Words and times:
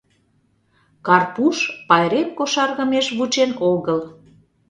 Карпуш 1.05 1.57
пайрем 1.87 2.29
кошаргымеш 2.37 3.07
вучен 3.17 3.51
огыл. 3.71 3.99